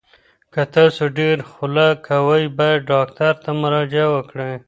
[0.53, 4.53] که تاسو ډیر خوله کوئ، باید ډاکټر ته مراجعه وکړئ.